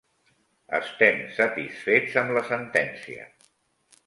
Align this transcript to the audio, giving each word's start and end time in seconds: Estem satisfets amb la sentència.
Estem 0.77 1.21
satisfets 1.35 2.19
amb 2.23 2.35
la 2.39 2.45
sentència. 2.51 3.29